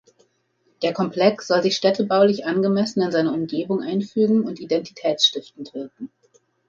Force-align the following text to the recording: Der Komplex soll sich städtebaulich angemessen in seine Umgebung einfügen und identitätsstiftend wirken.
Der 0.81 0.93
Komplex 0.93 1.45
soll 1.45 1.61
sich 1.61 1.75
städtebaulich 1.75 2.43
angemessen 2.47 3.03
in 3.03 3.11
seine 3.11 3.31
Umgebung 3.31 3.83
einfügen 3.83 4.41
und 4.45 4.59
identitätsstiftend 4.59 5.75
wirken. 5.75 6.11